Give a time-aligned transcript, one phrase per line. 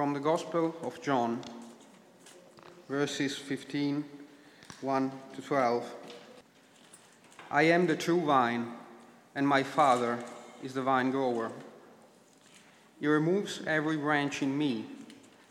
[0.00, 1.42] From the Gospel of John,
[2.88, 4.02] verses 15,
[4.80, 5.94] 1 to 12.
[7.50, 8.72] I am the true vine,
[9.34, 10.18] and my Father
[10.62, 11.52] is the vine grower.
[12.98, 14.86] He removes every branch in me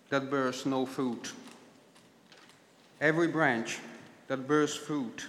[0.09, 1.31] that bears no fruit.
[2.99, 3.77] Every branch
[4.29, 5.27] that bears fruit,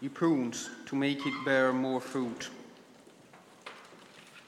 [0.00, 2.50] he prunes to make it bear more fruit.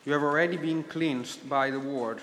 [0.04, 2.22] You have already been cleansed by the word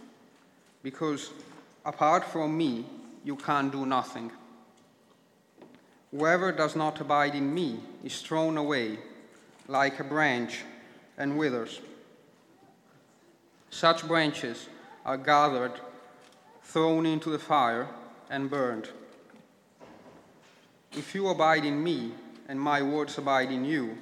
[0.83, 1.31] because
[1.85, 2.85] apart from me
[3.23, 4.31] you can do nothing.
[6.11, 8.99] Whoever does not abide in me is thrown away
[9.67, 10.63] like a branch
[11.17, 11.79] and withers.
[13.69, 14.67] Such branches
[15.05, 15.73] are gathered,
[16.63, 17.87] thrown into the fire,
[18.29, 18.89] and burned.
[20.91, 22.11] If you abide in me,
[22.49, 23.97] and my words abide in you,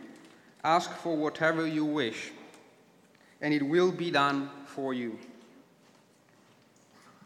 [0.64, 2.32] ask for whatever you wish,
[3.42, 5.20] and it will be done for you.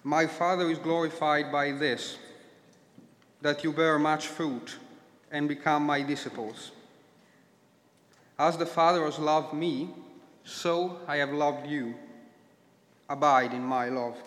[0.06, 2.18] My Father is glorified by this,
[3.42, 4.78] that you bear much fruit
[5.32, 6.72] and become my disciples.
[8.38, 9.90] As the Father has loved me,
[10.44, 11.96] so I have loved you.
[13.10, 14.18] Abide in my love.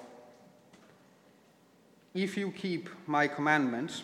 [2.15, 4.03] If you keep my commandments,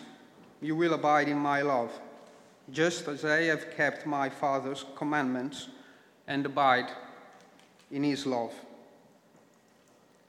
[0.61, 1.91] you will abide in my love,
[2.71, 5.69] just as I have kept my Father's commandments
[6.27, 6.91] and abide
[7.89, 8.53] in his love.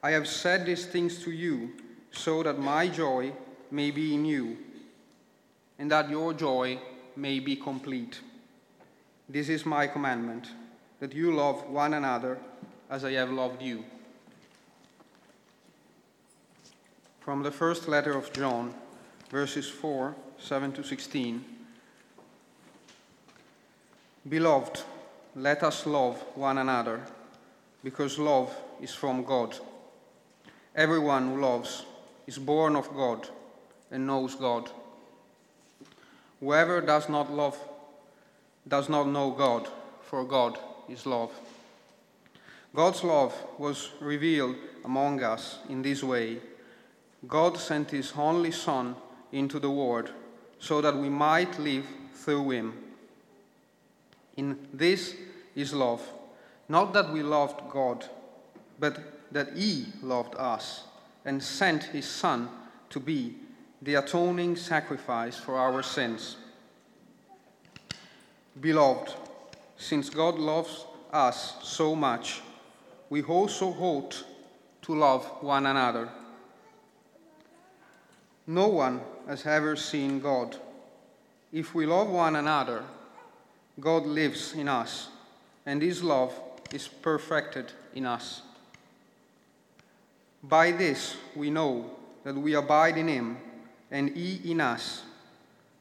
[0.01, 1.73] I have said these things to you
[2.11, 3.33] so that my joy
[3.71, 4.57] may be in you
[5.79, 6.79] and that your joy
[7.15, 8.19] may be complete.
[9.27, 10.49] This is my commandment
[10.99, 12.37] that you love one another
[12.89, 13.83] as I have loved you.
[17.19, 18.73] From the first letter of John,
[19.29, 21.43] verses 4, 7 to 16.
[24.29, 24.81] Beloved,
[25.35, 27.01] let us love one another,
[27.83, 29.55] because love is from God.
[30.75, 31.85] Everyone who loves
[32.27, 33.29] is born of God
[33.91, 34.69] and knows God.
[36.41, 37.57] Whoever does not love
[38.67, 39.69] does not know God,
[40.01, 40.59] for God
[40.89, 41.31] is love.
[42.73, 46.39] God's love was revealed among us in this way
[47.27, 48.95] God sent His only Son
[49.31, 50.11] into the world
[50.59, 52.73] so that we might live through Him.
[54.35, 55.15] In this
[55.55, 56.01] is love,
[56.67, 58.05] not that we loved God,
[58.77, 60.83] but that He loved us
[61.25, 62.49] and sent His Son
[62.89, 63.35] to be
[63.81, 66.37] the atoning sacrifice for our sins.
[68.59, 69.13] Beloved,
[69.77, 72.41] since God loves us so much,
[73.09, 74.23] we also ought
[74.83, 76.09] to love one another.
[78.47, 80.55] No one has ever seen God.
[81.51, 82.83] If we love one another,
[83.79, 85.09] God lives in us,
[85.65, 86.33] and His love
[86.73, 88.41] is perfected in us.
[90.43, 91.89] By this we know
[92.23, 93.37] that we abide in Him,
[93.91, 95.03] and He in us,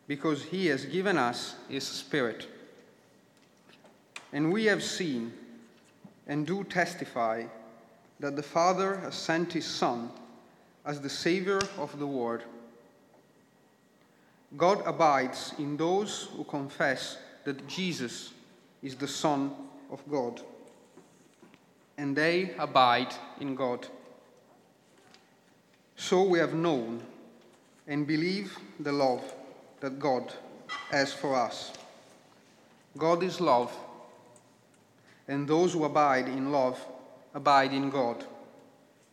[0.06, 2.46] because He has given us His Spirit.
[4.32, 5.32] And we have seen
[6.26, 7.44] and do testify
[8.20, 10.10] that the Father has sent His Son
[10.84, 12.42] as the Savior of the world.
[14.56, 18.32] God abides in those who confess that Jesus
[18.82, 19.52] is the Son
[19.90, 20.40] of God,
[21.98, 23.86] and they abide in God.
[25.96, 27.02] So we have known
[27.86, 29.22] and believe the love
[29.80, 30.32] that God
[30.90, 31.72] has for us.
[32.96, 33.76] God is love,
[35.28, 36.78] and those who abide in love
[37.34, 38.24] abide in God,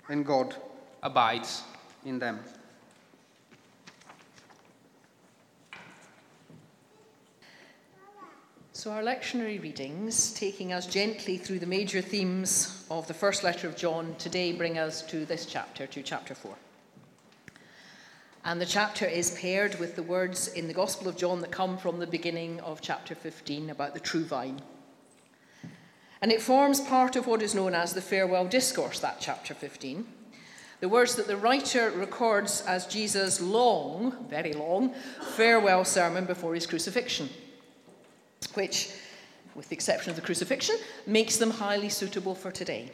[0.07, 0.55] and God
[1.01, 1.63] abides
[2.05, 2.39] in them.
[8.73, 13.67] So, our lectionary readings, taking us gently through the major themes of the first letter
[13.67, 16.55] of John, today bring us to this chapter, to chapter 4.
[18.43, 21.77] And the chapter is paired with the words in the Gospel of John that come
[21.77, 24.61] from the beginning of chapter 15 about the true vine.
[26.21, 30.05] And it forms part of what is known as the farewell discourse, that chapter 15.
[30.79, 34.93] The words that the writer records as Jesus' long, very long,
[35.35, 37.29] farewell sermon before his crucifixion
[38.53, 38.91] which,
[39.55, 42.91] with the exception of the crucifixion, makes them highly suitable for today.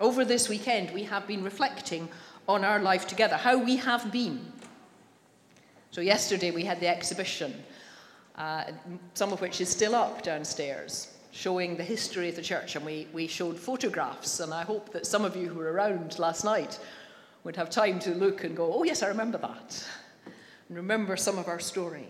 [0.00, 2.08] Over this weekend, we have been reflecting
[2.48, 4.40] on our life together, how we have been.
[5.90, 7.54] So, yesterday we had the exhibition,
[8.36, 8.64] uh,
[9.14, 13.06] some of which is still up downstairs, showing the history of the church, and we,
[13.12, 14.40] we showed photographs.
[14.40, 16.78] And I hope that some of you who were around last night
[17.44, 19.86] would have time to look and go, oh, yes, I remember that,
[20.68, 22.06] and remember some of our story.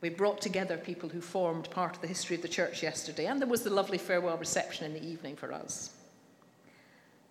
[0.00, 3.40] We brought together people who formed part of the history of the church yesterday, and
[3.40, 5.93] there was the lovely farewell reception in the evening for us.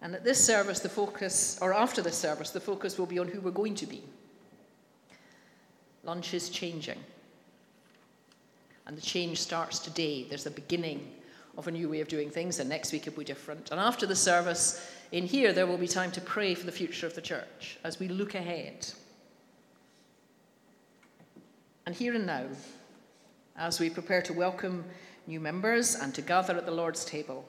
[0.03, 3.27] And at this service, the focus, or after this service, the focus will be on
[3.29, 4.03] who we're going to be.
[6.03, 6.99] Lunch is changing.
[8.85, 10.25] And the change starts today.
[10.27, 11.09] There's a beginning
[11.57, 13.71] of a new way of doing things, and next week it will be different.
[13.71, 17.07] And after the service, in here, there will be time to pray for the future
[17.07, 18.85] of the church as we look ahead.
[21.85, 22.47] And here and now,
[23.55, 24.83] as we prepare to welcome
[25.27, 27.47] new members and to gather at the Lord's table,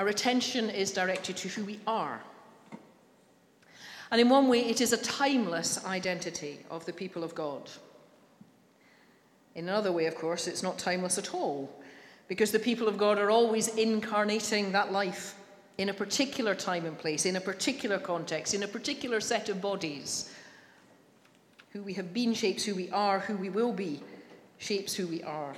[0.00, 2.22] our attention is directed to who we are.
[4.10, 7.68] And in one way, it is a timeless identity of the people of God.
[9.54, 11.70] In another way, of course, it's not timeless at all,
[12.28, 15.34] because the people of God are always incarnating that life
[15.76, 19.60] in a particular time and place, in a particular context, in a particular set of
[19.60, 20.32] bodies
[21.74, 24.00] who we have been shapes who we are, who we will be
[24.56, 25.52] shapes who we are.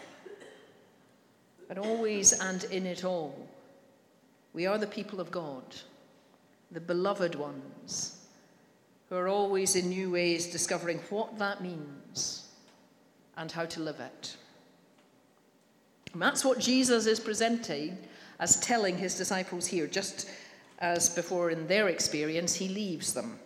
[1.68, 3.48] But always and in it all,
[4.52, 5.62] we are the people of God,
[6.70, 8.26] the beloved ones,
[9.08, 12.48] who are always in new ways discovering what that means
[13.36, 14.36] and how to live it.
[16.12, 17.96] And that's what Jesus is presenting
[18.40, 20.28] as telling his disciples here, just
[20.80, 23.38] as before in their experience, he leaves them.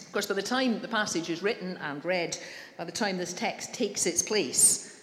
[0.00, 2.36] Of course, by the time the passage is written and read,
[2.78, 4.99] by the time this text takes its place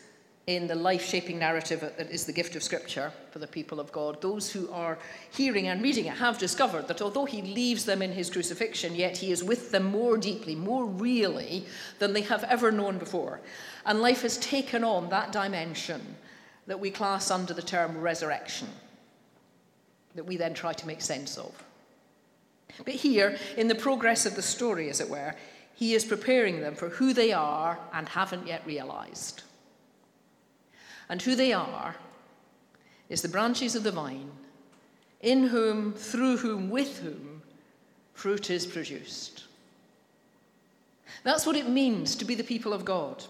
[0.48, 3.92] in the life shaping narrative that is the gift of Scripture for the people of
[3.92, 4.98] God, those who are
[5.30, 9.18] hearing and reading it have discovered that although he leaves them in his crucifixion, yet
[9.18, 11.66] he is with them more deeply, more really
[12.00, 13.42] than they have ever known before.
[13.86, 16.16] And life has taken on that dimension
[16.66, 18.70] that we class under the term resurrection,
[20.16, 21.62] that we then try to make sense of.
[22.86, 25.36] But here, in the progress of the story, as it were,
[25.74, 29.44] he is preparing them for who they are and haven't yet realized.
[31.10, 31.96] And who they are
[33.10, 34.32] is the branches of the vine,
[35.22, 37.42] in whom, through whom, with whom,
[38.14, 39.46] fruit is produced.
[41.24, 43.24] That's what it means to be the people of God.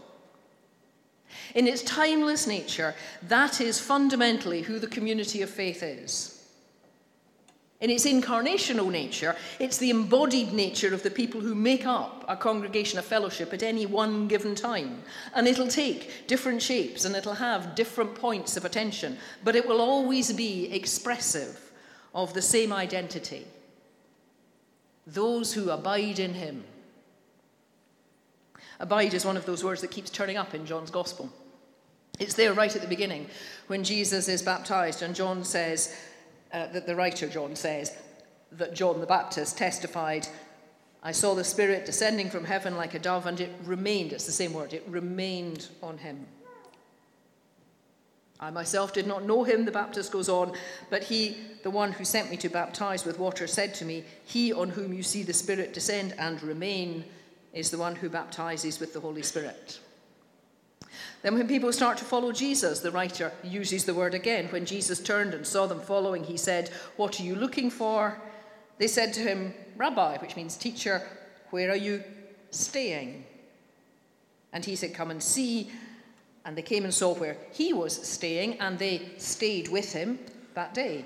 [1.56, 6.37] In its timeless nature, that is fundamentally who the community of faith is.
[7.80, 12.36] In its incarnational nature, it's the embodied nature of the people who make up a
[12.36, 15.04] congregation, a fellowship at any one given time.
[15.36, 19.80] And it'll take different shapes and it'll have different points of attention, but it will
[19.80, 21.72] always be expressive
[22.16, 23.46] of the same identity
[25.08, 26.64] those who abide in him.
[28.80, 31.32] Abide is one of those words that keeps turning up in John's Gospel.
[32.20, 33.28] It's there right at the beginning
[33.68, 35.96] when Jesus is baptized, and John says,
[36.54, 37.94] uh, that the writer John says
[38.52, 40.28] that John the Baptist testified,
[41.04, 44.32] I saw the Spirit descending from heaven like a dove, and it remained, it's the
[44.32, 46.26] same word, it remained on him.
[48.40, 50.54] I myself did not know him, the Baptist goes on,
[50.90, 54.54] but he, the one who sent me to baptize with water, said to me, He
[54.54, 57.04] on whom you see the Spirit descend and remain
[57.54, 59.80] is the one who baptizes with the Holy Spirit.
[61.28, 64.48] Then, when people start to follow Jesus, the writer uses the word again.
[64.48, 68.18] When Jesus turned and saw them following, he said, What are you looking for?
[68.78, 71.02] They said to him, Rabbi, which means teacher,
[71.50, 72.02] where are you
[72.52, 73.26] staying?
[74.54, 75.70] And he said, Come and see.
[76.46, 80.20] And they came and saw where he was staying, and they stayed with him
[80.54, 81.04] that day.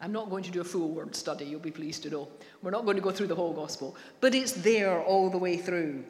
[0.00, 2.28] I'm not going to do a full word study, you'll be pleased to know.
[2.62, 5.58] We're not going to go through the whole gospel, but it's there all the way
[5.58, 6.02] through.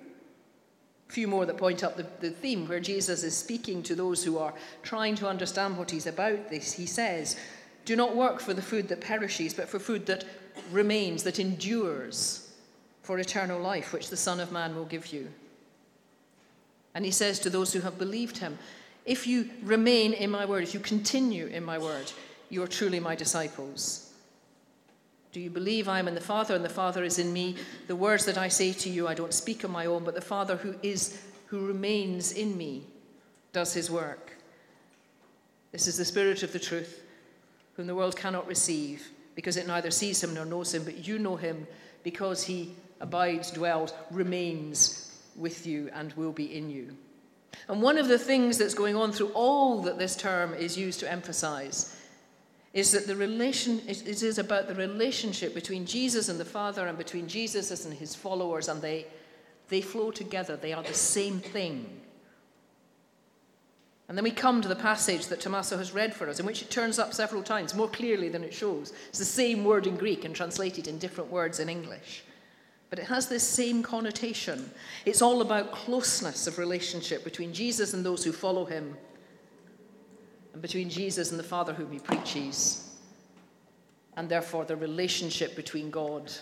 [1.08, 4.38] Few more that point up the, the theme where Jesus is speaking to those who
[4.38, 6.50] are trying to understand what he's about.
[6.50, 7.36] This he says,
[7.84, 10.24] "Do not work for the food that perishes, but for food that
[10.72, 12.50] remains, that endures,
[13.02, 15.28] for eternal life, which the Son of Man will give you."
[16.92, 18.58] And he says to those who have believed him,
[19.04, 22.10] "If you remain in my word, if you continue in my word,
[22.50, 24.05] you are truly my disciples."
[25.36, 27.56] Do you believe I am in the Father and the Father is in me?
[27.88, 30.22] The words that I say to you, I don't speak on my own, but the
[30.22, 32.84] Father who is, who remains in me,
[33.52, 34.32] does his work.
[35.72, 37.02] This is the Spirit of the truth,
[37.74, 41.18] whom the world cannot receive, because it neither sees him nor knows him, but you
[41.18, 41.66] know him,
[42.02, 46.96] because he abides, dwells, remains with you, and will be in you.
[47.68, 50.98] And one of the things that's going on through all that this term is used
[51.00, 51.94] to emphasize
[52.76, 56.98] is that the relation it is about the relationship between Jesus and the Father and
[56.98, 59.06] between Jesus and his followers, and they
[59.68, 60.56] they flow together.
[60.56, 61.86] They are the same thing.
[64.08, 66.60] And then we come to the passage that Tommaso has read for us, in which
[66.60, 68.92] it turns up several times, more clearly than it shows.
[69.08, 72.24] It's the same word in Greek and translated in different words in English.
[72.90, 74.70] But it has this same connotation.
[75.06, 78.96] It's all about closeness of relationship between Jesus and those who follow him,
[80.56, 82.88] and between Jesus and the Father whom he preaches,
[84.16, 86.32] and therefore the relationship between God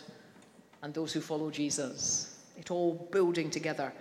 [0.84, 2.38] and those who follow Jesus.
[2.56, 3.92] It all building together.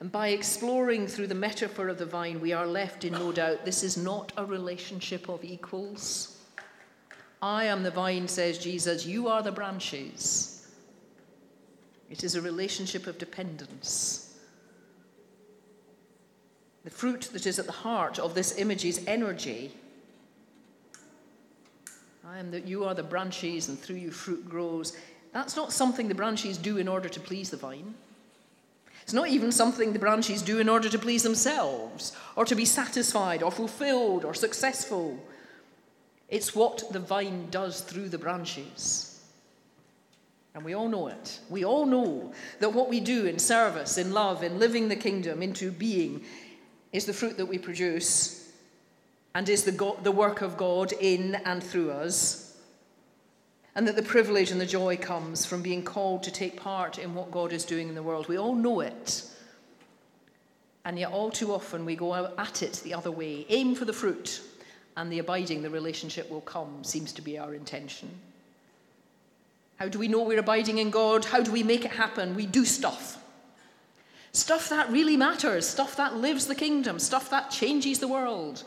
[0.00, 3.64] And by exploring through the metaphor of the vine, we are left in no doubt
[3.64, 6.38] this is not a relationship of equals.
[7.40, 10.66] I am the vine, says Jesus, you are the branches.
[12.10, 14.29] It is a relationship of dependence.
[16.84, 19.72] The fruit that is at the heart of this image is energy.
[22.26, 24.96] I am that you are the branches, and through you fruit grows.
[25.32, 27.94] That's not something the branches do in order to please the vine.
[29.02, 32.64] It's not even something the branches do in order to please themselves, or to be
[32.64, 35.18] satisfied, or fulfilled, or successful.
[36.28, 39.20] It's what the vine does through the branches.
[40.54, 41.40] And we all know it.
[41.48, 45.42] We all know that what we do in service, in love, in living the kingdom
[45.42, 46.24] into being
[46.92, 48.50] is the fruit that we produce
[49.34, 52.50] and is the, God, the work of God in and through us
[53.74, 57.14] and that the privilege and the joy comes from being called to take part in
[57.14, 58.28] what God is doing in the world.
[58.28, 59.24] We all know it.
[60.84, 63.46] And yet, all too often, we go at it the other way.
[63.48, 64.40] Aim for the fruit,
[64.96, 68.08] and the abiding, the relationship will come, seems to be our intention.
[69.76, 71.24] How do we know we're abiding in God?
[71.24, 72.34] How do we make it happen?
[72.34, 73.19] We do stuff.
[74.32, 78.62] Stuff that really matters, stuff that lives the kingdom, stuff that changes the world.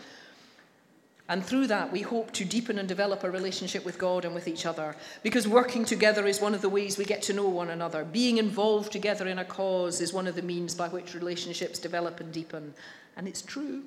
[1.30, 4.48] And through that, we hope to deepen and develop a relationship with God and with
[4.48, 4.96] each other.
[5.24, 8.04] Because working together is one of the ways we get to know one another.
[8.04, 12.20] Being involved together in a cause is one of the means by which relationships develop
[12.20, 12.74] and deepen.
[13.16, 13.84] And it's true.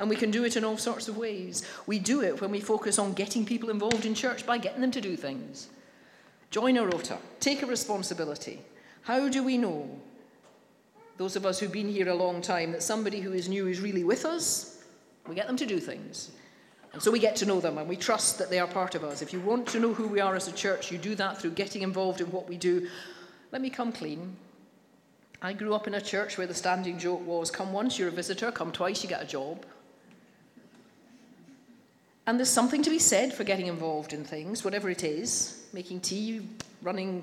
[0.00, 1.62] And we can do it in all sorts of ways.
[1.86, 4.90] We do it when we focus on getting people involved in church by getting them
[4.92, 5.68] to do things.
[6.50, 8.60] Join a rota, take a responsibility.
[9.02, 10.00] How do we know
[11.20, 13.78] those of us who've been here a long time, that somebody who is new is
[13.78, 14.82] really with us.
[15.28, 16.30] We get them to do things.
[16.94, 19.04] And so we get to know them and we trust that they are part of
[19.04, 19.20] us.
[19.20, 21.50] If you want to know who we are as a church, you do that through
[21.50, 22.88] getting involved in what we do.
[23.52, 24.34] Let me come clean.
[25.42, 28.12] I grew up in a church where the standing joke was come once, you're a
[28.12, 29.66] visitor, come twice, you get a job.
[32.26, 36.00] And there's something to be said for getting involved in things, whatever it is making
[36.00, 36.40] tea,
[36.82, 37.22] running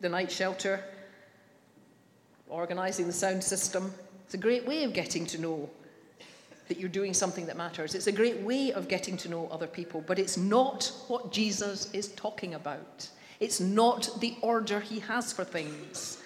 [0.00, 0.82] the night shelter,
[2.48, 3.92] organising the sound system.
[4.24, 5.70] It's a great way of getting to know
[6.68, 7.94] that you're doing something that matters.
[7.94, 11.92] It's a great way of getting to know other people, but it's not what Jesus
[11.92, 13.08] is talking about.
[13.40, 16.18] It's not the order he has for things.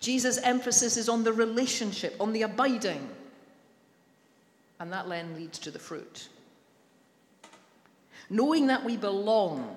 [0.00, 3.08] Jesus' emphasis is on the relationship, on the abiding.
[4.80, 6.28] And that then leads to the fruit.
[8.28, 9.76] Knowing that we belong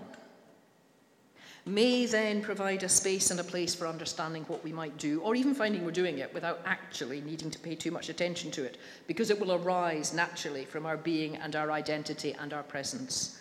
[1.65, 5.35] may then provide a space and a place for understanding what we might do, or
[5.35, 8.77] even finding we're doing it without actually needing to pay too much attention to it,
[9.07, 13.39] because it will arise naturally from our being and our identity and our presence.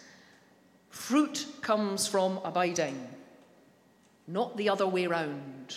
[0.90, 3.08] Fruit comes from abiding,
[4.26, 5.76] not the other way round.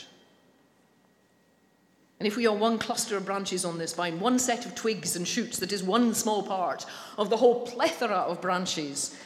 [2.19, 5.15] And if we are one cluster of branches on this vine, one set of twigs
[5.15, 6.85] and shoots that is one small part
[7.17, 9.17] of the whole plethora of branches,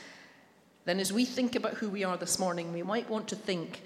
[0.86, 3.82] then as we think about who we are this morning, we might want to think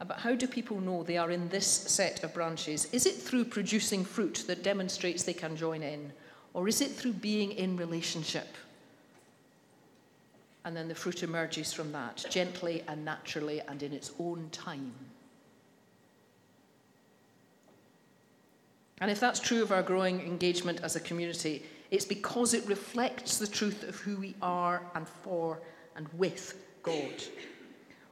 [0.00, 2.86] about how do people know they are in this set of branches?
[2.92, 6.12] Is it through producing fruit that demonstrates they can join in?
[6.52, 8.48] Or is it through being in relationship?
[10.64, 14.92] And then the fruit emerges from that, gently and naturally and in its own time.
[19.00, 23.38] And if that's true of our growing engagement as a community, it's because it reflects
[23.38, 25.60] the truth of who we are and for
[25.96, 27.22] and with God.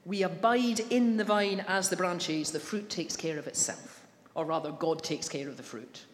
[0.05, 4.45] We abide in the vine as the branches, the fruit takes care of itself, or
[4.45, 6.05] rather, God takes care of the fruit.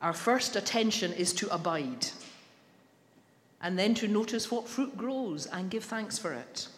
[0.00, 2.06] Our first attention is to abide,
[3.60, 6.68] and then to notice what fruit grows and give thanks for it.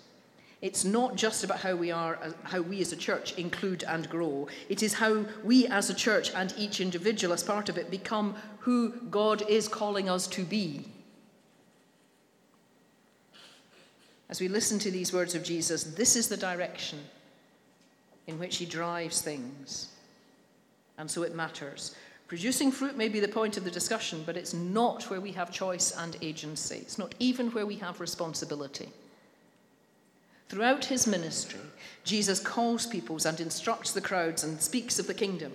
[0.62, 4.46] It's not just about how we are, how we as a church include and grow.
[4.68, 8.34] It is how we as a church and each individual as part of it become
[8.58, 10.84] who God is calling us to be.
[14.30, 17.00] As we listen to these words of Jesus, this is the direction
[18.28, 19.88] in which he drives things.
[20.96, 21.96] And so it matters.
[22.28, 25.50] Producing fruit may be the point of the discussion, but it's not where we have
[25.50, 26.76] choice and agency.
[26.76, 28.88] It's not even where we have responsibility.
[30.48, 31.60] Throughout his ministry,
[32.04, 35.52] Jesus calls peoples and instructs the crowds and speaks of the kingdom.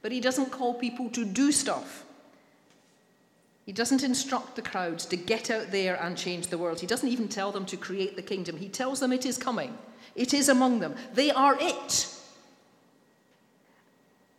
[0.00, 2.04] But he doesn't call people to do stuff.
[3.70, 6.80] He doesn't instruct the crowds to get out there and change the world.
[6.80, 8.56] He doesn't even tell them to create the kingdom.
[8.56, 9.78] He tells them it is coming,
[10.16, 10.96] it is among them.
[11.14, 12.12] They are it.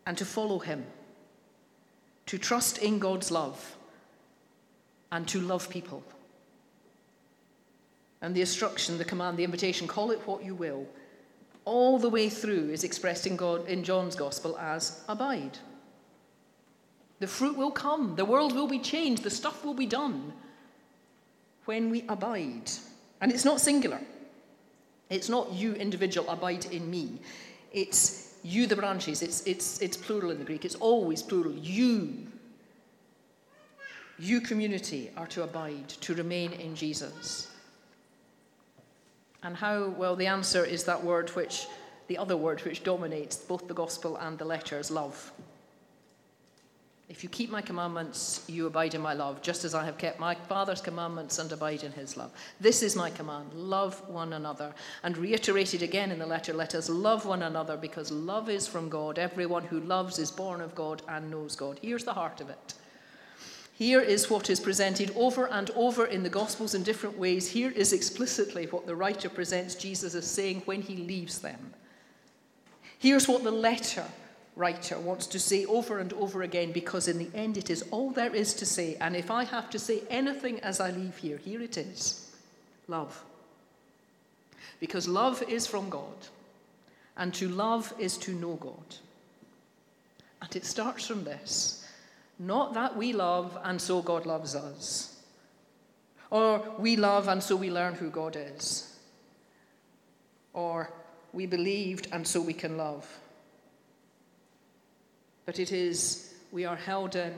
[0.06, 0.86] And to follow him
[2.26, 3.78] to trust in God's love,
[5.14, 6.04] and to love people.
[8.22, 10.86] And the instruction, the command, the invitation, call it what you will,
[11.64, 15.58] all the way through is expressed in, God, in John's Gospel as abide.
[17.22, 20.34] The fruit will come, the world will be changed, the stuff will be done
[21.66, 22.72] when we abide.
[23.22, 24.02] And it's not singular.
[25.12, 27.20] It's not you, individual, abide in me.
[27.72, 31.54] It's you, the branches, it's, it's, it's plural in the Greek, it's always plural.
[31.54, 32.26] You,
[34.18, 37.52] you, community, are to abide, to remain in Jesus.
[39.44, 39.90] And how?
[39.90, 41.68] Well, the answer is that word which,
[42.08, 45.32] the other word which dominates both the gospel and the letters love.
[47.12, 50.18] If you keep my commandments, you abide in my love, just as I have kept
[50.18, 52.32] my Father's commandments and abide in his love.
[52.62, 54.74] This is my command love one another.
[55.04, 58.88] And reiterated again in the letter, let us love one another because love is from
[58.88, 59.20] God.
[59.20, 61.80] Everyone who loves is born of God and knows God.
[61.82, 62.76] Here's the heart of it.
[63.74, 67.50] Here is what is presented over and over in the Gospels in different ways.
[67.50, 71.74] Here is explicitly what the writer presents Jesus as saying when he leaves them.
[73.00, 74.06] Here's what the letter
[74.56, 78.12] writer wants to say over and over again because, in the end, it is all
[78.12, 78.98] there is to say.
[79.00, 82.32] And if I have to say anything as I leave here, here it is
[82.88, 83.24] love.
[84.80, 86.28] Because love is from God,
[87.16, 88.96] and to love is to know God.
[90.42, 91.78] And it starts from this
[92.40, 95.16] not that we love and so God loves us,
[96.32, 98.98] or we love and so we learn who God is,
[100.54, 100.92] or
[101.34, 103.08] we believed and so we can love
[105.46, 107.34] but it is we are held in,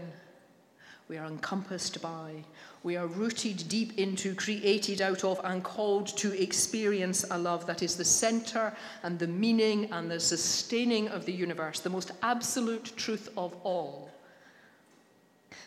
[1.08, 2.44] we are encompassed by,
[2.84, 7.82] we are rooted deep into, created out of, and called to experience a love that
[7.82, 12.92] is the center and the meaning and the sustaining of the universe, the most absolute
[12.98, 14.12] truth of all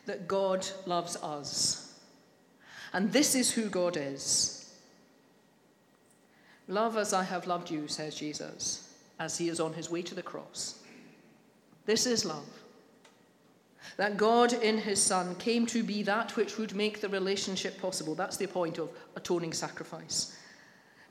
[0.04, 1.94] that God loves us.
[2.92, 4.74] And this is who God is.
[6.68, 10.14] Love as I have loved you, says Jesus, as he is on his way to
[10.14, 10.82] the cross.
[11.86, 12.44] This is love.
[13.96, 18.14] That God in his Son came to be that which would make the relationship possible.
[18.14, 20.36] That's the point of atoning sacrifice.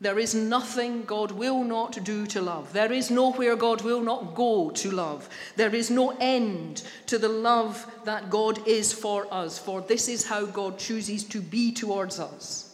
[0.01, 2.73] There is nothing God will not do to love.
[2.73, 5.29] There is nowhere God will not go to love.
[5.55, 10.27] There is no end to the love that God is for us, for this is
[10.27, 12.64] how God chooses to be towards us.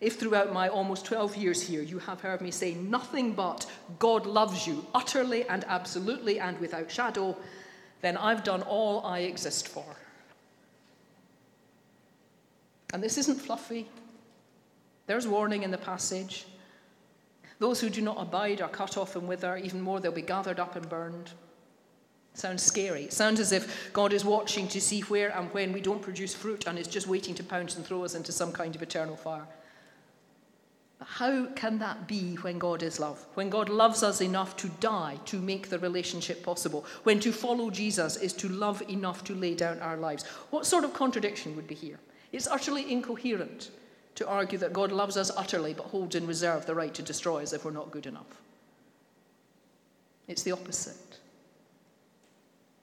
[0.00, 3.66] If throughout my almost 12 years here you have heard me say nothing but
[3.98, 7.36] God loves you utterly and absolutely and without shadow,
[8.00, 9.84] then I've done all I exist for.
[12.92, 13.88] And this isn't fluffy.
[15.06, 16.46] There's warning in the passage.
[17.58, 20.58] Those who do not abide are cut off and wither, even more, they'll be gathered
[20.58, 21.30] up and burned.
[22.32, 23.04] Sounds scary.
[23.04, 26.34] It sounds as if God is watching to see where and when we don't produce
[26.34, 29.16] fruit and is just waiting to pounce and throw us into some kind of eternal
[29.16, 29.46] fire.
[31.14, 33.26] How can that be when God is love?
[33.34, 36.86] When God loves us enough to die to make the relationship possible?
[37.02, 40.24] When to follow Jesus is to love enough to lay down our lives?
[40.50, 41.98] What sort of contradiction would be here?
[42.30, 43.72] It's utterly incoherent
[44.14, 47.42] to argue that God loves us utterly but holds in reserve the right to destroy
[47.42, 48.40] us if we're not good enough.
[50.28, 51.18] It's the opposite.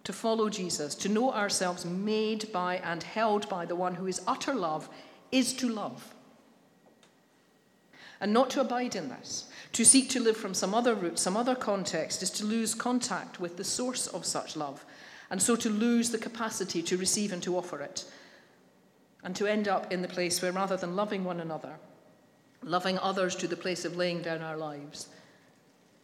[0.03, 4.19] To follow Jesus, to know ourselves made by and held by the one who is
[4.27, 4.89] utter love,
[5.31, 6.13] is to love
[8.19, 9.45] and not to abide in this.
[9.73, 13.39] To seek to live from some other root, some other context, is to lose contact
[13.39, 14.85] with the source of such love,
[15.29, 18.05] and so to lose the capacity to receive and to offer it,
[19.23, 21.75] and to end up in the place where rather than loving one another,
[22.63, 25.09] loving others to the place of laying down our lives,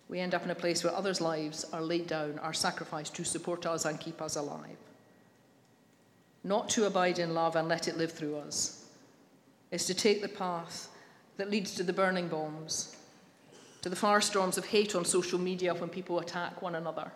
[0.10, 3.23] we end up in a place where others' lives are laid down, are sacrificed to
[3.23, 4.78] support us and keep us alive.
[6.43, 8.86] Not to abide in love and let it live through us,
[9.71, 10.89] is to take the path
[11.38, 12.96] that leads to the burning bombs,
[13.82, 17.12] to the firestorms of hate on social media when people attack one another,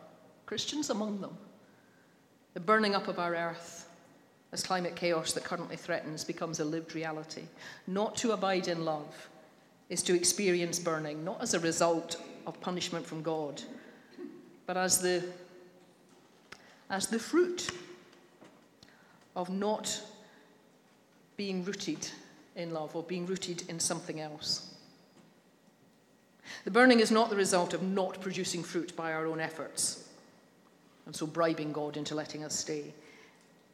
[0.45, 1.38] Christians among them,
[2.53, 3.88] the burning up of our earth
[4.51, 7.43] as climate chaos that currently threatens becomes a lived reality.
[7.86, 9.30] Not to abide in love
[9.89, 13.62] is to experience burning, not as a result of punishment from God,
[14.65, 15.23] but as the,
[16.89, 17.69] as the fruit
[19.36, 20.01] of not
[21.36, 22.10] being rooted
[22.58, 24.74] in love or being rooted in something else.
[26.65, 30.10] The burning is not the result of not producing fruit by our own efforts,
[31.06, 32.93] and so bribing God into letting us stay.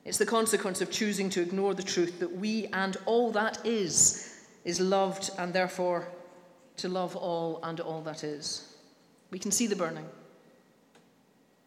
[0.06, 4.30] It's the consequence of choosing to ignore the truth that we and all that is
[4.66, 6.08] is loved, and therefore
[6.78, 8.76] to love all and all that is.
[9.32, 10.06] We can see the burning.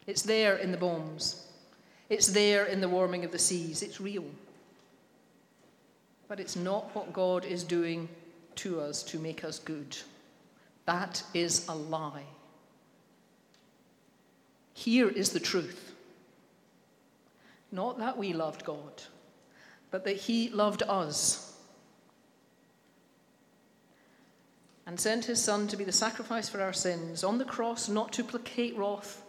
[0.07, 1.47] It's there in the bombs.
[2.09, 3.83] It's there in the warming of the seas.
[3.83, 4.25] It's real.
[6.29, 8.09] But it's not what God is doing
[8.57, 9.97] to us to make us good.
[10.87, 12.25] That is a lie.
[14.75, 15.95] Here is the truth.
[17.73, 19.03] Not that we loved God,
[19.91, 21.57] but that He loved us
[24.87, 28.13] and sent His Son to be the sacrifice for our sins on the cross, not
[28.13, 29.23] to placate wrath,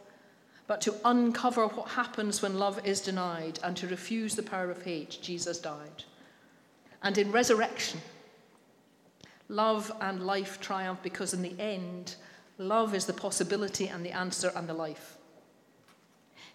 [0.67, 4.83] but to uncover what happens when love is denied and to refuse the power of
[4.83, 5.17] hate.
[5.21, 6.03] Jesus died.
[7.03, 8.01] And in resurrection,
[9.49, 12.15] love and life triumph because in the end,
[12.57, 15.17] love is the possibility and the answer and the life.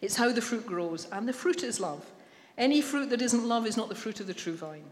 [0.01, 2.05] It's how the fruit grows, and the fruit is love.
[2.59, 4.85] Any fruit that isn't love is not the fruit of the true vine.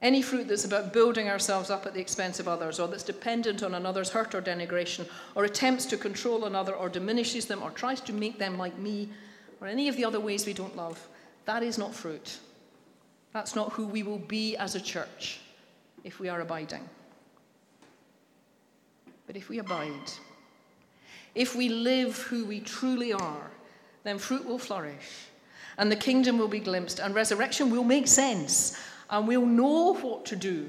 [0.00, 3.64] Any fruit that's about building ourselves up at the expense of others, or that's dependent
[3.64, 8.00] on another's hurt or denigration, or attempts to control another, or diminishes them, or tries
[8.02, 9.08] to make them like me,
[9.60, 11.08] or any of the other ways we don't love,
[11.46, 12.38] that is not fruit.
[13.32, 15.40] That's not who we will be as a church
[16.04, 16.88] if we are abiding.
[19.26, 20.10] But if we abide,
[21.34, 23.50] if we live who we truly are,
[24.04, 25.26] then fruit will flourish,
[25.76, 28.76] and the kingdom will be glimpsed, and resurrection will make sense,
[29.10, 30.68] and we'll know what to do,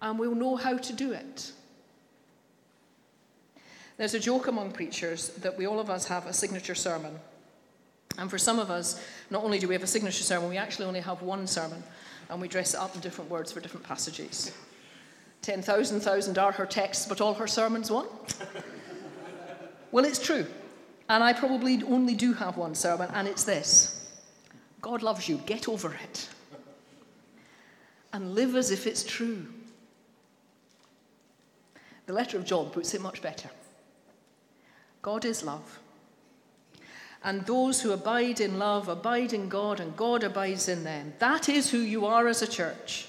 [0.00, 1.52] and we'll know how to do it.
[3.96, 7.18] There's a joke among preachers that we all of us have a signature sermon.
[8.18, 10.86] And for some of us, not only do we have a signature sermon, we actually
[10.86, 11.82] only have one sermon,
[12.28, 14.52] and we dress it up in different words for different passages.
[15.42, 18.06] 10,000 thousand are her texts, but all her sermons one?
[19.92, 20.46] well, it's true.
[21.08, 24.04] And I probably only do have one sermon, and it's this
[24.82, 26.28] God loves you, get over it.
[28.12, 29.46] And live as if it's true.
[32.06, 33.50] The letter of John puts it much better
[35.02, 35.78] God is love.
[37.24, 41.12] And those who abide in love abide in God, and God abides in them.
[41.18, 43.08] That is who you are as a church.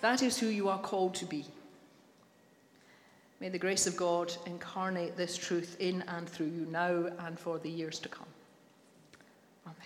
[0.00, 1.44] That is who you are called to be.
[3.40, 7.58] May the grace of God incarnate this truth in and through you now and for
[7.58, 8.26] the years to come.
[9.66, 9.76] Amen.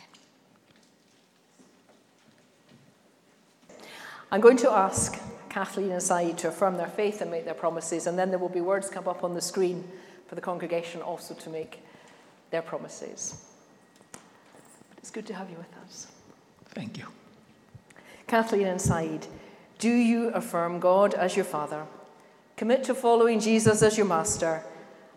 [4.32, 8.08] I'm going to ask Kathleen and Saeed to affirm their faith and make their promises,
[8.08, 9.84] and then there will be words come up on the screen
[10.26, 11.80] for the congregation also to make
[12.54, 13.44] their promises.
[14.12, 16.06] But it's good to have you with us.
[16.66, 17.06] Thank you.
[18.28, 19.26] Kathleen and Saeed,
[19.80, 21.84] do you affirm God as your Father,
[22.56, 24.62] commit to following Jesus as your Master,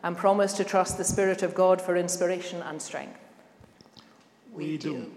[0.04, 3.20] and promise to trust the Spirit of God for inspiration and strength?
[4.52, 5.12] We do.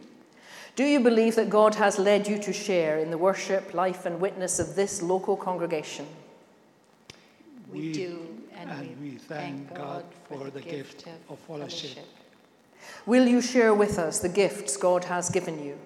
[0.77, 4.21] Do you believe that God has led you to share in the worship, life, and
[4.21, 6.07] witness of this local congregation?
[7.73, 8.27] We do,
[8.61, 12.05] and we thank God for the gift of fellowship.
[13.07, 15.79] Will you share with us the gifts God has given you,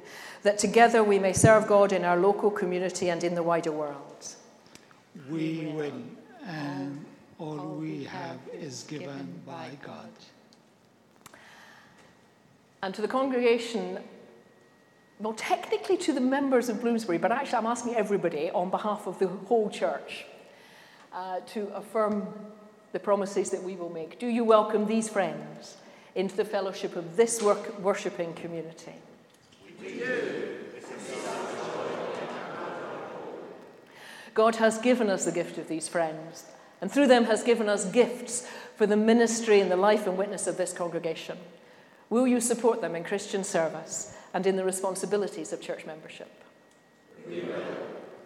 [0.42, 4.26] that together we may serve God in our local community and in the wider world?
[5.30, 5.92] We will,
[6.46, 7.04] and
[7.38, 10.10] all we have is given by God.
[12.82, 13.98] And to the congregation,
[15.20, 19.18] well, technically to the members of Bloomsbury, but actually I'm asking everybody on behalf of
[19.18, 20.26] the whole church
[21.12, 22.26] uh, to affirm
[22.94, 24.20] the promises that we will make.
[24.20, 25.78] Do you welcome these friends
[26.14, 28.94] into the fellowship of this work, worshipping community?
[29.80, 30.58] We do.
[34.32, 36.44] God has given us the gift of these friends,
[36.80, 40.46] and through them has given us gifts for the ministry and the life and witness
[40.46, 41.36] of this congregation.
[42.10, 46.30] Will you support them in Christian service and in the responsibilities of church membership?
[47.28, 47.64] We will.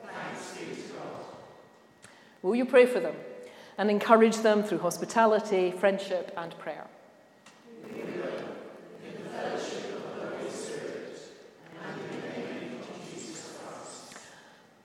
[0.03, 1.25] Thanks be to God.
[2.43, 3.15] Will you pray for them
[3.79, 6.87] and encourage them through hospitality, friendship, and prayer?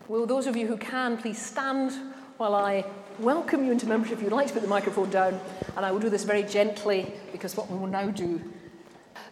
[0.07, 0.25] Will.
[0.27, 1.91] Those of you who can please stand
[2.37, 2.85] while I
[3.19, 4.17] welcome you into membership?
[4.17, 5.39] If you'd like to put the microphone down,
[5.75, 8.41] and I will do this very gently because what we will now do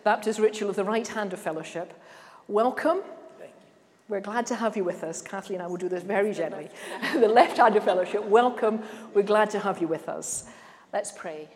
[0.04, 1.93] Baptist ritual of the right hand of fellowship.
[2.47, 3.02] Welcome.
[4.12, 5.21] We're glad to have you with us.
[5.21, 6.67] Kathleen and I will do this very gently.
[7.13, 8.26] the left hand of fellowship.
[8.26, 8.84] Welcome.
[9.13, 10.50] We're glad to have you with us.
[10.91, 11.47] Let's pray.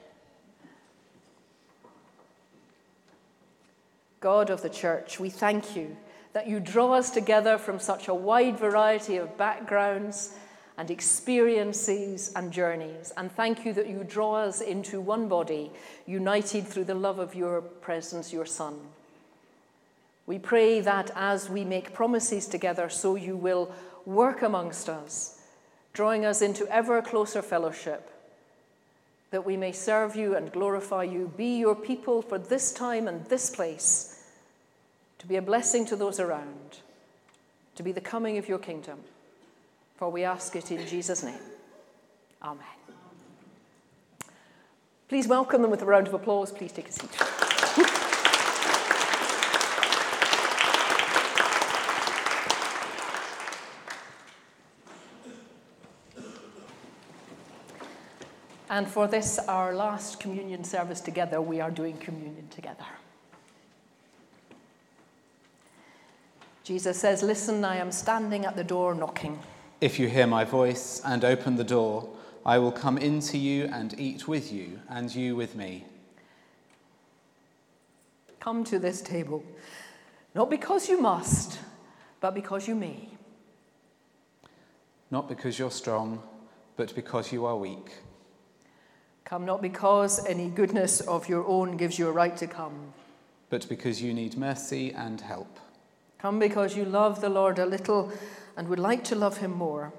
[4.21, 5.97] God of the church, we thank you
[6.31, 10.33] that you draw us together from such a wide variety of backgrounds
[10.77, 13.11] and experiences and journeys.
[13.17, 15.73] And thank you that you draw us into one body,
[16.05, 18.79] united through the love of your presence, your Son.
[20.27, 23.71] We pray that as we make promises together, so you will
[24.05, 25.39] work amongst us,
[25.93, 28.09] drawing us into ever closer fellowship,
[29.31, 33.25] that we may serve you and glorify you, be your people for this time and
[33.25, 34.23] this place,
[35.19, 36.79] to be a blessing to those around,
[37.75, 38.99] to be the coming of your kingdom.
[39.97, 41.39] For we ask it in Jesus' name.
[42.41, 42.65] Amen.
[45.07, 46.51] Please welcome them with a round of applause.
[46.51, 48.01] Please take a seat.
[58.75, 62.83] And for this, our last communion service together, we are doing communion together.
[66.65, 69.39] Jesus says, Listen, I am standing at the door knocking.
[69.79, 72.09] If you hear my voice and open the door,
[72.45, 75.85] I will come into you and eat with you, and you with me.
[78.41, 79.41] Come to this table,
[80.33, 81.59] not because you must,
[82.19, 83.07] but because you may.
[85.11, 86.21] Not because you're strong,
[86.75, 88.01] but because you are weak.
[89.25, 92.93] Come not because any goodness of your own gives you a right to come,
[93.49, 95.59] but because you need mercy and help.
[96.19, 98.11] Come because you love the Lord a little
[98.55, 99.91] and would like to love him more.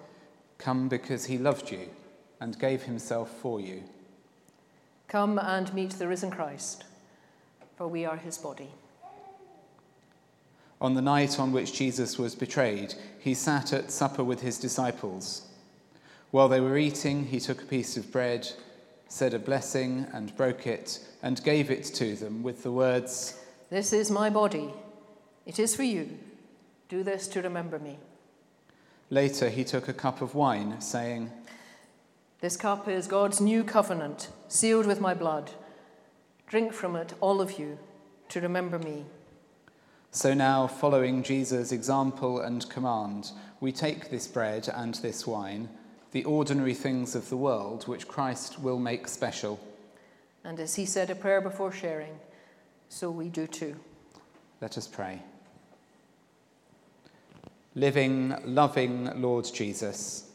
[0.58, 1.88] Come because he loved you
[2.40, 3.82] and gave himself for you.
[5.08, 6.84] Come and meet the risen Christ,
[7.76, 8.70] for we are his body.
[10.80, 15.48] On the night on which Jesus was betrayed, he sat at supper with his disciples.
[16.30, 18.52] While they were eating, he took a piece of bread,
[19.08, 23.40] said a blessing, and broke it, and gave it to them with the words
[23.70, 24.72] This is my body.
[25.44, 26.18] It is for you.
[26.88, 27.98] Do this to remember me.
[29.10, 31.30] Later, he took a cup of wine, saying,
[32.40, 35.52] This cup is God's new covenant, sealed with my blood.
[36.46, 37.78] Drink from it, all of you,
[38.28, 39.04] to remember me.
[40.10, 45.68] So now, following Jesus' example and command, we take this bread and this wine,
[46.16, 49.60] the ordinary things of the world which Christ will make special.
[50.44, 52.18] And as he said a prayer before sharing,
[52.88, 53.76] so we do too.
[54.62, 55.20] Let us pray.
[57.74, 60.30] Living, loving Lord Jesus,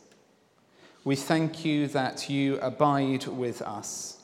[1.03, 4.19] we thank you that you abide with us.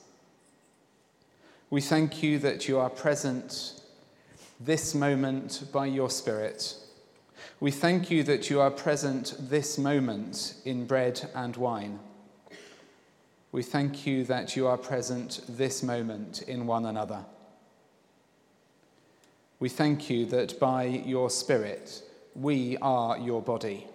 [1.72, 3.82] We thank you that you are present
[4.60, 6.76] this moment by your Spirit.
[7.60, 12.00] We thank you that you are present this moment in bread and wine.
[13.52, 17.26] We thank you that you are present this moment in one another.
[19.60, 22.04] We thank you that by your Spirit
[22.36, 23.88] we are your body.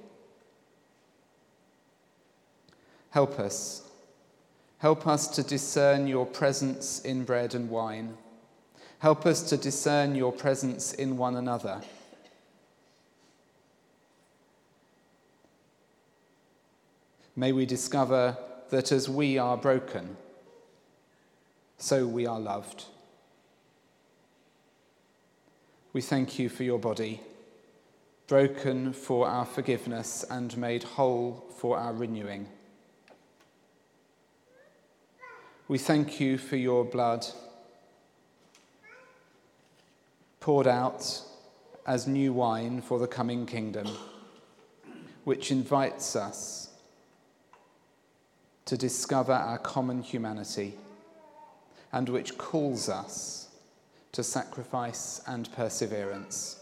[3.11, 3.89] Help us.
[4.79, 8.17] Help us to discern your presence in bread and wine.
[8.99, 11.83] Help us to discern your presence in one another.
[17.35, 18.37] May we discover
[18.69, 20.19] that as we are broken,
[21.79, 22.85] so we are loved.
[25.95, 27.23] We thank you for your body,
[28.27, 32.49] broken for our forgiveness and made whole for our renewing.
[35.69, 37.25] We thank you for your blood,
[40.39, 41.23] poured out
[41.87, 43.89] as new wine for the coming kingdom,
[45.25, 46.69] which invites us
[48.67, 50.75] to discover our common humanity
[51.93, 53.49] and which calls us
[54.13, 56.59] to sacrifice and perseverance.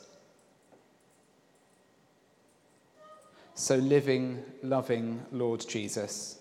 [3.55, 6.39] So, living, loving Lord Jesus,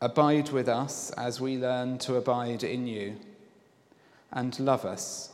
[0.00, 3.16] abide with us as we learn to abide in you,
[4.32, 5.32] and love us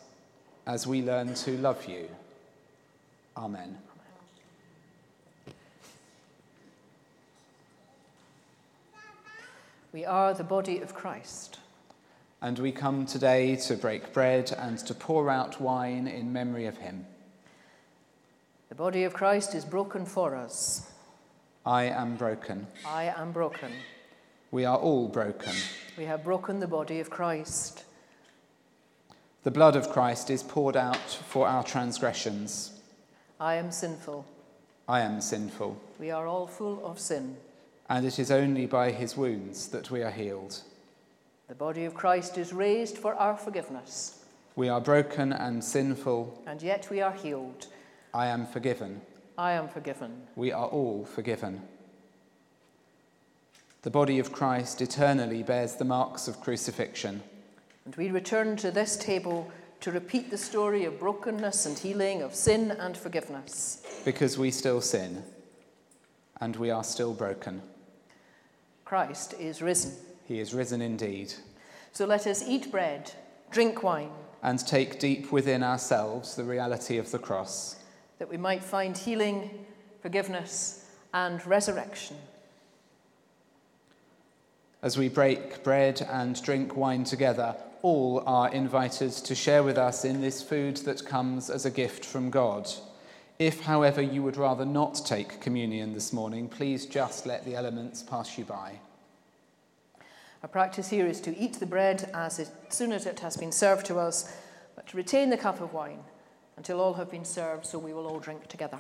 [0.67, 2.09] as we learn to love you.
[3.37, 3.79] Amen.
[9.97, 11.59] We are the body of Christ.
[12.43, 16.77] And we come today to break bread and to pour out wine in memory of
[16.77, 17.07] him.
[18.69, 20.93] The body of Christ is broken for us.
[21.65, 22.67] I am broken.
[22.85, 23.73] I am broken.
[24.51, 25.55] We are all broken.
[25.97, 27.85] We have broken the body of Christ.
[29.45, 32.79] The blood of Christ is poured out for our transgressions.
[33.41, 34.27] I am sinful.
[34.87, 35.81] I am sinful.
[35.99, 37.39] We are all full of sin.
[37.89, 40.63] And it is only by his wounds that we are healed.
[41.49, 44.25] The body of Christ is raised for our forgiveness.
[44.57, 46.43] We are broken and sinful.
[46.47, 47.67] and yet we are healed.
[48.13, 49.01] I am forgiven.
[49.39, 50.23] I am forgiven.
[50.35, 51.61] We are all forgiven.
[53.83, 57.23] The body of Christ eternally bears the marks of crucifixion.
[57.85, 59.49] And we return to this table
[59.81, 63.83] to repeat the story of brokenness and healing, of sin and forgiveness.
[64.05, 65.23] because we still sin
[66.41, 67.63] and we are still broken.
[68.87, 69.93] Christ is risen.
[70.27, 71.35] He is risen indeed.
[71.91, 73.11] So let us eat bread,
[73.51, 74.11] drink wine,
[74.45, 77.77] And take deep within ourselves the reality of the cross,
[78.21, 79.67] that we might find healing,
[80.01, 82.17] forgiveness, and resurrection.
[84.83, 90.05] As we break bread and drink wine together, all are invited to share with us
[90.05, 92.71] in this food that comes as a gift from God.
[93.39, 98.03] If, however, you would rather not take communion this morning, please just let the elements
[98.03, 98.81] pass you by.
[100.43, 103.53] Our practice here is to eat the bread as it, soon as it has been
[103.53, 104.35] served to us,
[104.75, 106.01] but to retain the cup of wine
[106.57, 108.79] until all have been served, so we will all drink together.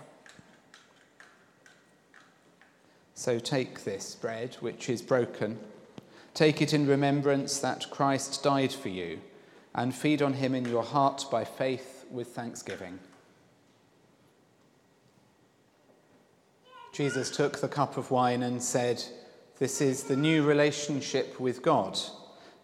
[3.15, 5.59] So take this bread, which is broken,
[6.33, 9.21] take it in remembrance that Christ died for you,
[9.75, 12.99] and feed on him in your heart by faith with thanksgiving.
[16.97, 19.05] Jesus took the cup of wine and said,
[19.59, 21.99] This is the new relationship with God,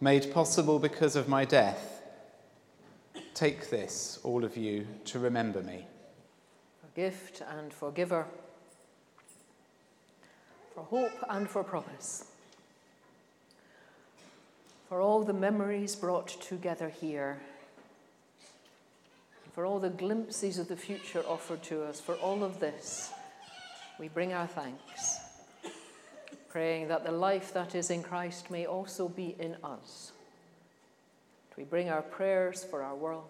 [0.00, 2.00] made possible because of my death.
[3.34, 5.86] Take this, all of you, to remember me.
[6.80, 8.24] For gift and for giver,
[10.74, 12.24] for hope and for promise,
[14.88, 17.38] for all the memories brought together here,
[19.52, 23.12] for all the glimpses of the future offered to us, for all of this,
[24.02, 25.20] we bring our thanks,
[26.48, 30.10] praying that the life that is in Christ may also be in us.
[31.56, 33.28] We bring our prayers for our world.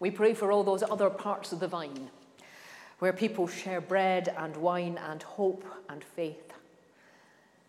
[0.00, 2.10] We pray for all those other parts of the vine
[2.98, 6.52] where people share bread and wine and hope and faith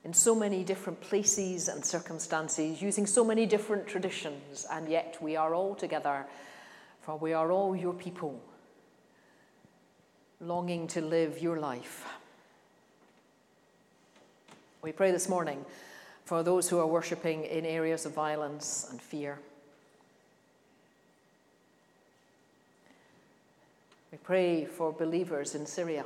[0.03, 5.35] in so many different places and circumstances, using so many different traditions, and yet we
[5.35, 6.25] are all together,
[7.03, 8.41] for we are all your people,
[10.41, 12.05] longing to live your life.
[14.81, 15.65] We pray this morning
[16.23, 19.39] for those who are worshipping in areas of violence and fear.
[24.11, 26.05] We pray for believers in Syria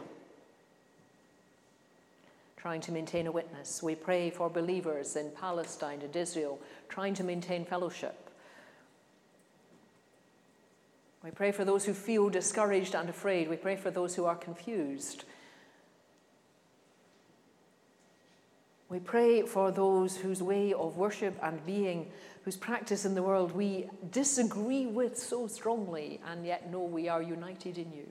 [2.58, 3.84] trying to maintain a witness.
[3.84, 8.23] We pray for believers in Palestine and Israel trying to maintain fellowship.
[11.24, 13.50] We pray for those who feel discouraged and afraid.
[13.50, 15.24] We pray for those who are confused.
[18.90, 22.12] We pray for those whose way of worship and being,
[22.44, 27.22] whose practice in the world we disagree with so strongly, and yet know we are
[27.22, 28.08] united in you.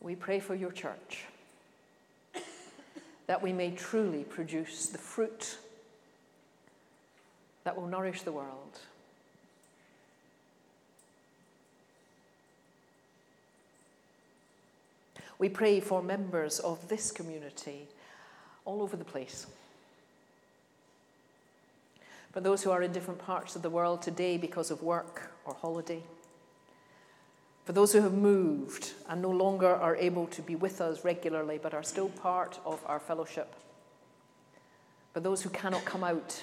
[0.00, 1.24] We pray for your church,
[3.26, 5.56] that we may truly produce the fruit
[7.64, 8.78] that will nourish the world.
[15.38, 17.88] We pray for members of this community
[18.64, 19.46] all over the place.
[22.32, 25.54] For those who are in different parts of the world today because of work or
[25.54, 26.02] holiday.
[27.64, 31.58] For those who have moved and no longer are able to be with us regularly
[31.62, 33.54] but are still part of our fellowship.
[35.12, 36.42] For those who cannot come out,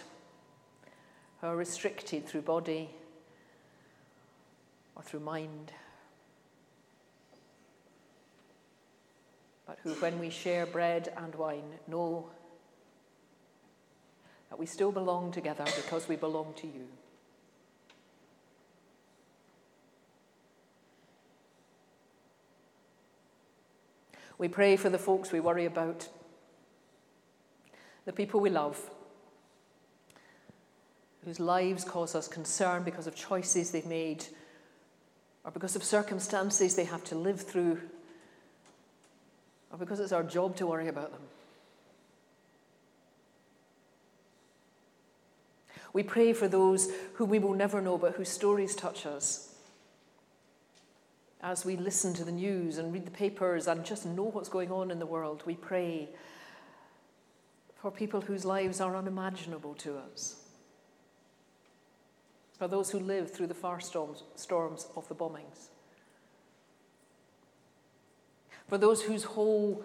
[1.41, 2.89] who are restricted through body
[4.95, 5.73] or through mind.
[9.71, 12.29] But who, when we share bread and wine, know
[14.49, 16.89] that we still belong together because we belong to you.
[24.37, 26.09] We pray for the folks we worry about,
[28.03, 28.77] the people we love,
[31.23, 34.25] whose lives cause us concern because of choices they've made
[35.45, 37.79] or because of circumstances they have to live through
[39.71, 41.21] or because it's our job to worry about them.
[45.93, 49.55] We pray for those whom we will never know but whose stories touch us.
[51.41, 54.71] As we listen to the news and read the papers and just know what's going
[54.71, 56.07] on in the world, we pray
[57.75, 60.35] for people whose lives are unimaginable to us.
[62.57, 65.69] For those who live through the far storms, storms of the bombings
[68.71, 69.83] for those whose whole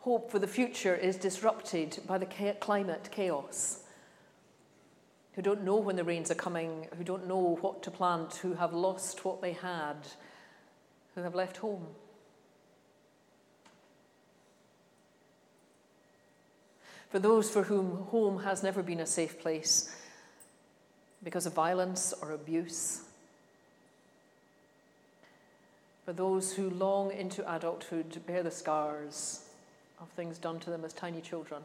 [0.00, 2.26] hope for the future is disrupted by the
[2.58, 3.84] climate chaos,
[5.34, 8.54] who don't know when the rains are coming, who don't know what to plant, who
[8.54, 9.94] have lost what they had,
[11.14, 11.86] who have left home.
[17.10, 19.94] For those for whom home has never been a safe place
[21.22, 23.05] because of violence or abuse.
[26.06, 29.40] For those who long into adulthood to bear the scars
[30.00, 31.62] of things done to them as tiny children.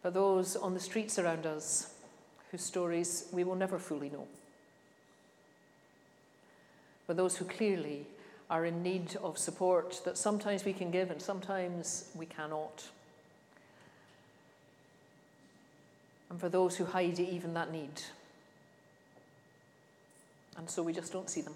[0.00, 1.92] For those on the streets around us
[2.50, 4.26] whose stories we will never fully know.
[7.06, 8.06] For those who clearly
[8.48, 12.88] are in need of support that sometimes we can give and sometimes we cannot.
[16.32, 18.00] And for those who hide even that need.
[20.56, 21.52] And so we just don't see them.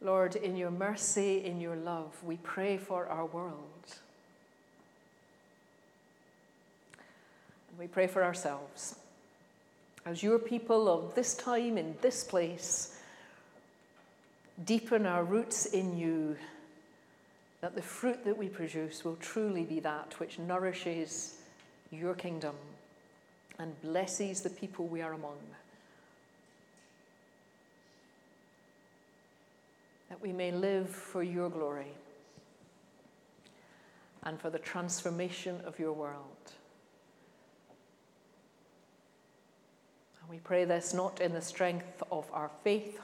[0.00, 3.96] Lord, in your mercy, in your love, we pray for our world.
[7.70, 8.94] And we pray for ourselves.
[10.06, 12.96] As your people of this time, in this place,
[14.64, 16.36] deepen our roots in you,
[17.60, 21.36] that the fruit that we produce will truly be that which nourishes
[21.90, 22.54] your kingdom
[23.58, 25.38] and blesses the people we are among.
[30.08, 31.92] that we may live for your glory
[34.24, 36.52] and for the transformation of your world.
[40.20, 43.00] And we pray this not in the strength of our faith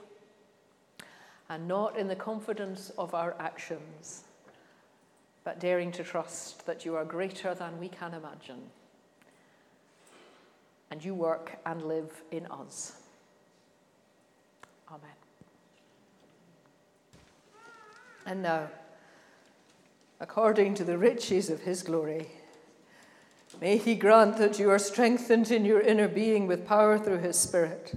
[1.49, 4.25] and not in the confidence of our actions,
[5.45, 8.63] but daring to trust that you are greater than we can imagine.
[10.91, 12.97] And you work and live in us.
[14.89, 15.01] Amen.
[18.27, 18.69] And now,
[20.19, 22.29] according to the riches of his glory,
[23.61, 27.39] may he grant that you are strengthened in your inner being with power through his
[27.39, 27.95] Spirit,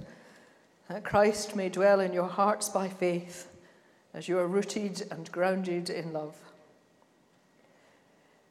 [0.88, 3.48] that Christ may dwell in your hearts by faith
[4.12, 6.34] as you are rooted and grounded in love.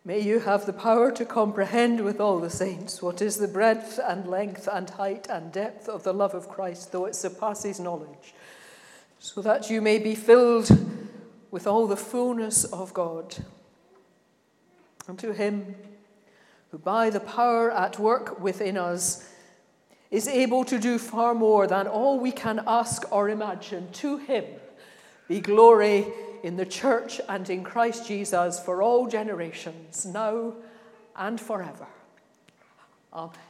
[0.07, 3.99] May you have the power to comprehend with all the saints what is the breadth
[4.01, 8.33] and length and height and depth of the love of Christ, though it surpasses knowledge,
[9.19, 10.69] so that you may be filled
[11.51, 13.35] with all the fullness of God.
[15.09, 15.75] And to him
[16.71, 19.29] who, by the power at work within us,
[20.09, 24.45] is able to do far more than all we can ask or imagine, to him
[25.27, 26.07] be glory
[26.43, 30.53] in the church and in Christ Jesus for all generations, now
[31.15, 31.87] and forever.
[33.13, 33.46] Amen.